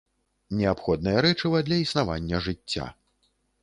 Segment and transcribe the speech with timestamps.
[0.61, 2.93] Неабходнае рэчыва для існавання жыцця.